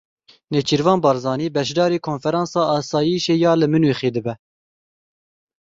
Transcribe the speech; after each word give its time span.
Nêçîrvan 0.51 0.99
Barzanî 1.05 1.47
beşdarî 1.55 1.99
Konferansa 2.07 2.61
Asayîşê 2.77 3.35
ya 3.43 3.53
li 3.59 3.67
Munichê 3.71 4.09
dibe. 4.15 4.33